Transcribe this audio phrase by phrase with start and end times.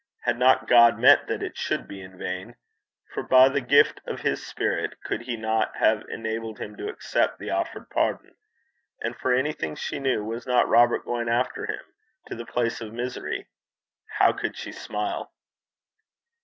[0.23, 2.55] Had not God meant that it should be in vain?
[3.13, 7.37] For by the gift of his Spirit could he not have enabled him to accept
[7.37, 8.33] the offered pardon?
[8.99, 11.83] And for anything she knew, was not Robert going after him
[12.25, 13.45] to the place of misery?
[14.17, 15.31] How could she smile?